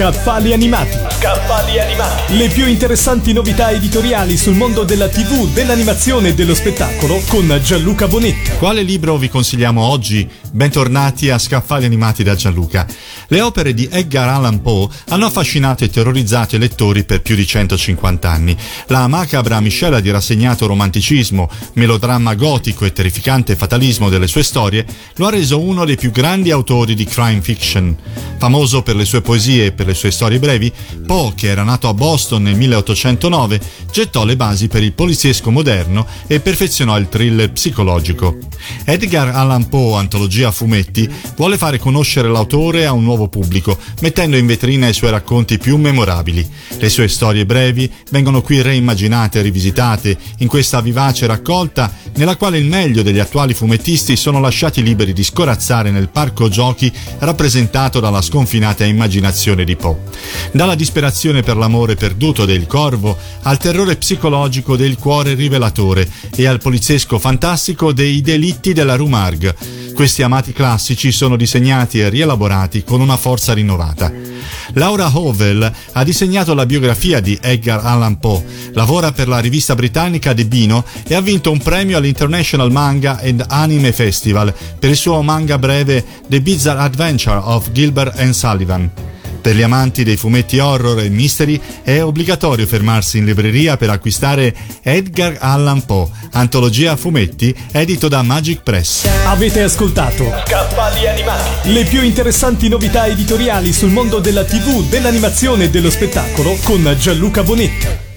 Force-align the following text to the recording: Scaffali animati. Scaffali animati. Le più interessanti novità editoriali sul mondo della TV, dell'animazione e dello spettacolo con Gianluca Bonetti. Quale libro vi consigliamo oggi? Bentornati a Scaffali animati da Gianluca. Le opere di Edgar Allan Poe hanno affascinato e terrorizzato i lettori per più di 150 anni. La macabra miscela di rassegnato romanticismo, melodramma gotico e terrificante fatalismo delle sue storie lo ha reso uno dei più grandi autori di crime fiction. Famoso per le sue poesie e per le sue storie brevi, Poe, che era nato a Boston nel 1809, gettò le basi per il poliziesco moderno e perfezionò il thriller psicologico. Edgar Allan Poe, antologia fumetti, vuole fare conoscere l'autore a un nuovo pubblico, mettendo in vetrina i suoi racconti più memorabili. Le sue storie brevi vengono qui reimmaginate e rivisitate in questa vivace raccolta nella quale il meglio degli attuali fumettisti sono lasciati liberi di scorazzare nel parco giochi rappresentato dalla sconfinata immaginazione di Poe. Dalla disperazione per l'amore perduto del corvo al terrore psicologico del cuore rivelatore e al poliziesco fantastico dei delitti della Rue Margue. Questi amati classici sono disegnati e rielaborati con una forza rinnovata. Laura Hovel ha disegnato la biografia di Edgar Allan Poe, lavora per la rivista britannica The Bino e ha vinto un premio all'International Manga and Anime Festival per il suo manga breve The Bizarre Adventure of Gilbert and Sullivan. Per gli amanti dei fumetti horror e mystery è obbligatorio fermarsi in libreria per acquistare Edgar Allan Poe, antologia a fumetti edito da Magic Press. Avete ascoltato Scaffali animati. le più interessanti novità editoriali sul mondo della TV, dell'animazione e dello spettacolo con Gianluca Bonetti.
Scaffali 0.00 0.54
animati. 0.54 0.96
Scaffali 1.10 1.78
animati. 1.78 2.38
Le 2.38 2.48
più 2.48 2.66
interessanti 2.66 3.34
novità 3.34 3.70
editoriali 3.70 4.38
sul 4.38 4.54
mondo 4.54 4.82
della 4.82 5.08
TV, 5.10 5.52
dell'animazione 5.52 6.28
e 6.28 6.34
dello 6.34 6.54
spettacolo 6.54 7.20
con 7.28 7.60
Gianluca 7.62 8.08
Bonetti. 8.08 8.52
Quale 8.56 8.80
libro 8.80 9.18
vi 9.18 9.28
consigliamo 9.28 9.82
oggi? 9.82 10.26
Bentornati 10.52 11.28
a 11.28 11.36
Scaffali 11.36 11.84
animati 11.84 12.22
da 12.22 12.34
Gianluca. 12.34 12.86
Le 13.28 13.42
opere 13.42 13.74
di 13.74 13.90
Edgar 13.92 14.30
Allan 14.30 14.62
Poe 14.62 14.88
hanno 15.10 15.26
affascinato 15.26 15.84
e 15.84 15.90
terrorizzato 15.90 16.56
i 16.56 16.58
lettori 16.58 17.04
per 17.04 17.20
più 17.20 17.34
di 17.34 17.46
150 17.46 18.30
anni. 18.30 18.56
La 18.86 19.06
macabra 19.06 19.60
miscela 19.60 20.00
di 20.00 20.10
rassegnato 20.10 20.66
romanticismo, 20.66 21.46
melodramma 21.74 22.34
gotico 22.36 22.86
e 22.86 22.92
terrificante 22.94 23.54
fatalismo 23.54 24.08
delle 24.08 24.28
sue 24.28 24.44
storie 24.44 24.86
lo 25.16 25.26
ha 25.26 25.30
reso 25.30 25.60
uno 25.60 25.84
dei 25.84 25.96
più 25.96 26.10
grandi 26.10 26.50
autori 26.50 26.94
di 26.94 27.04
crime 27.04 27.42
fiction. 27.42 27.94
Famoso 28.38 28.82
per 28.82 28.96
le 28.96 29.04
sue 29.04 29.20
poesie 29.20 29.66
e 29.66 29.72
per 29.72 29.86
le 29.86 29.89
sue 29.94 30.10
storie 30.10 30.38
brevi, 30.38 30.72
Poe, 31.06 31.32
che 31.34 31.48
era 31.48 31.62
nato 31.62 31.88
a 31.88 31.94
Boston 31.94 32.42
nel 32.42 32.56
1809, 32.56 33.60
gettò 33.90 34.24
le 34.24 34.36
basi 34.36 34.68
per 34.68 34.82
il 34.82 34.92
poliziesco 34.92 35.50
moderno 35.50 36.06
e 36.26 36.40
perfezionò 36.40 36.98
il 36.98 37.08
thriller 37.08 37.52
psicologico. 37.52 38.38
Edgar 38.84 39.28
Allan 39.28 39.68
Poe, 39.68 39.98
antologia 39.98 40.50
fumetti, 40.50 41.08
vuole 41.36 41.56
fare 41.56 41.78
conoscere 41.78 42.28
l'autore 42.28 42.86
a 42.86 42.92
un 42.92 43.04
nuovo 43.04 43.28
pubblico, 43.28 43.78
mettendo 44.00 44.36
in 44.36 44.46
vetrina 44.46 44.88
i 44.88 44.94
suoi 44.94 45.10
racconti 45.10 45.58
più 45.58 45.76
memorabili. 45.76 46.48
Le 46.78 46.88
sue 46.88 47.08
storie 47.08 47.46
brevi 47.46 47.90
vengono 48.10 48.42
qui 48.42 48.62
reimmaginate 48.62 49.38
e 49.38 49.42
rivisitate 49.42 50.16
in 50.38 50.48
questa 50.48 50.80
vivace 50.80 51.26
raccolta 51.26 51.92
nella 52.16 52.36
quale 52.36 52.58
il 52.58 52.66
meglio 52.66 53.02
degli 53.02 53.18
attuali 53.18 53.54
fumettisti 53.54 54.16
sono 54.16 54.40
lasciati 54.40 54.82
liberi 54.82 55.12
di 55.12 55.24
scorazzare 55.24 55.90
nel 55.90 56.08
parco 56.08 56.48
giochi 56.48 56.92
rappresentato 57.18 58.00
dalla 58.00 58.22
sconfinata 58.22 58.84
immaginazione 58.84 59.64
di 59.64 59.76
Poe. 59.80 59.96
Dalla 60.52 60.74
disperazione 60.74 61.42
per 61.42 61.56
l'amore 61.56 61.96
perduto 61.96 62.44
del 62.44 62.66
corvo 62.66 63.16
al 63.42 63.58
terrore 63.58 63.96
psicologico 63.96 64.76
del 64.76 64.96
cuore 64.96 65.34
rivelatore 65.34 66.08
e 66.36 66.46
al 66.46 66.58
poliziesco 66.58 67.18
fantastico 67.18 67.92
dei 67.92 68.20
delitti 68.20 68.72
della 68.72 68.96
Rue 68.96 69.08
Margue. 69.08 69.56
Questi 69.94 70.22
amati 70.22 70.52
classici 70.52 71.12
sono 71.12 71.36
disegnati 71.36 72.00
e 72.00 72.08
rielaborati 72.08 72.84
con 72.84 73.00
una 73.00 73.16
forza 73.16 73.52
rinnovata. 73.52 74.12
Laura 74.74 75.10
Hovel 75.12 75.70
ha 75.92 76.04
disegnato 76.04 76.54
la 76.54 76.66
biografia 76.66 77.20
di 77.20 77.38
Edgar 77.40 77.84
Allan 77.84 78.18
Poe, 78.18 78.44
lavora 78.72 79.12
per 79.12 79.28
la 79.28 79.38
rivista 79.38 79.74
britannica 79.74 80.32
The 80.32 80.46
Bino 80.46 80.84
e 81.06 81.14
ha 81.14 81.20
vinto 81.20 81.50
un 81.50 81.58
premio 81.58 81.96
all'International 81.96 82.70
Manga 82.70 83.20
and 83.20 83.44
Anime 83.48 83.92
Festival 83.92 84.54
per 84.78 84.90
il 84.90 84.96
suo 84.96 85.22
manga 85.22 85.58
breve 85.58 86.04
The 86.28 86.40
Bizarre 86.40 86.80
Adventure 86.80 87.40
of 87.42 87.70
Gilbert 87.72 88.18
and 88.18 88.32
Sullivan. 88.32 89.09
Per 89.40 89.56
gli 89.56 89.62
amanti 89.62 90.04
dei 90.04 90.16
fumetti 90.16 90.58
horror 90.58 91.00
e 91.00 91.08
mystery 91.08 91.60
è 91.82 92.02
obbligatorio 92.02 92.66
fermarsi 92.66 93.18
in 93.18 93.24
libreria 93.24 93.76
per 93.76 93.88
acquistare 93.90 94.54
Edgar 94.82 95.36
Allan 95.40 95.84
Poe, 95.86 96.08
antologia 96.32 96.92
a 96.92 96.96
fumetti 96.96 97.54
edito 97.72 98.08
da 98.08 98.22
Magic 98.22 98.62
Press. 98.62 99.06
Avete 99.24 99.62
ascoltato 99.62 100.24
Scaffali 100.46 101.08
animati. 101.08 101.72
le 101.72 101.84
più 101.84 102.02
interessanti 102.02 102.68
novità 102.68 103.06
editoriali 103.06 103.72
sul 103.72 103.90
mondo 103.90 104.18
della 104.18 104.44
TV, 104.44 104.88
dell'animazione 104.88 105.64
e 105.64 105.70
dello 105.70 105.90
spettacolo 105.90 106.58
con 106.62 106.94
Gianluca 106.98 107.42
Bonetti. 107.42 108.09